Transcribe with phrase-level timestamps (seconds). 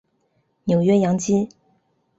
[0.63, 1.47] 纽约洋基